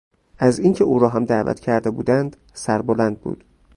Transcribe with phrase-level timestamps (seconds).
[0.39, 3.43] از اینکه او را هم دعوت کرده بودند سربلند بود.